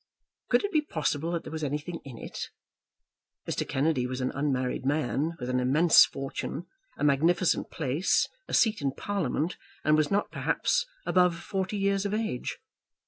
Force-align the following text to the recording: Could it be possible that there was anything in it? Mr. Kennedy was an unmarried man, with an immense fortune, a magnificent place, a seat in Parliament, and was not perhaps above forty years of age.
Could 0.49 0.63
it 0.63 0.71
be 0.71 0.81
possible 0.81 1.29
that 1.31 1.43
there 1.43 1.51
was 1.51 1.63
anything 1.63 1.99
in 2.03 2.17
it? 2.17 2.49
Mr. 3.47 3.69
Kennedy 3.69 4.07
was 4.07 4.19
an 4.19 4.31
unmarried 4.31 4.83
man, 4.83 5.37
with 5.39 5.47
an 5.47 5.59
immense 5.59 6.05
fortune, 6.07 6.65
a 6.97 7.03
magnificent 7.03 7.69
place, 7.69 8.27
a 8.47 8.53
seat 8.55 8.81
in 8.81 8.93
Parliament, 8.93 9.57
and 9.83 9.95
was 9.95 10.09
not 10.09 10.31
perhaps 10.31 10.87
above 11.05 11.37
forty 11.37 11.77
years 11.77 12.03
of 12.07 12.15
age. 12.15 12.57